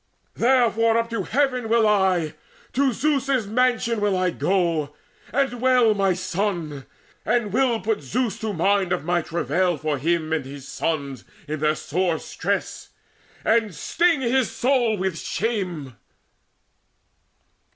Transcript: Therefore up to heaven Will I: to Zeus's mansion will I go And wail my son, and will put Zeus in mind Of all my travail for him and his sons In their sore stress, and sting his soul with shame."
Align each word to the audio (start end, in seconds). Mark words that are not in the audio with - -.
Therefore 0.33 0.97
up 0.97 1.11
to 1.11 1.21
heaven 1.21 1.69
Will 1.69 1.87
I: 1.87 2.33
to 2.73 2.91
Zeus's 2.91 3.45
mansion 3.45 4.01
will 4.01 4.17
I 4.17 4.31
go 4.31 4.95
And 5.31 5.61
wail 5.61 5.93
my 5.93 6.15
son, 6.15 6.87
and 7.23 7.53
will 7.53 7.79
put 7.81 8.01
Zeus 8.01 8.41
in 8.41 8.57
mind 8.57 8.93
Of 8.93 9.01
all 9.01 9.05
my 9.05 9.21
travail 9.21 9.77
for 9.77 9.99
him 9.99 10.33
and 10.33 10.43
his 10.43 10.67
sons 10.67 11.23
In 11.47 11.59
their 11.59 11.75
sore 11.75 12.17
stress, 12.17 12.89
and 13.45 13.75
sting 13.75 14.21
his 14.21 14.49
soul 14.49 14.97
with 14.97 15.19
shame." 15.19 15.95